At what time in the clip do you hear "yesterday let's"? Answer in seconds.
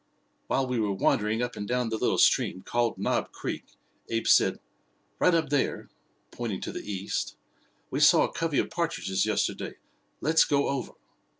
9.27-10.43